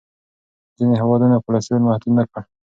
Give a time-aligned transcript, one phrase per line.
[0.77, 2.41] ځینو هېوادونو کلسترول محدود نه کړ.